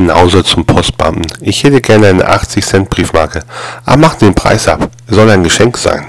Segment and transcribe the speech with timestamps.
[0.00, 1.26] Knause zum Postbeamten.
[1.40, 3.42] Ich hätte gerne eine 80 Cent Briefmarke.
[3.84, 4.90] Ah, mach den Preis ab.
[5.08, 6.06] Soll ein Geschenk sein.